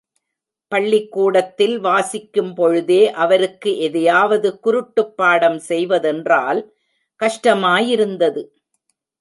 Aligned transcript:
பள்ளிக்கூடத்தில் 0.71 1.75
வாசிக்கும் 1.79 2.53
பொழுதே 2.53 3.11
அவருக்கு 3.15 3.71
எதையாவது 3.79 4.49
குருட்டுப்பாடம் 4.63 5.59
செய்வதென்றால் 5.69 6.61
கஷ்டமாயிருந்தது. 7.19 8.43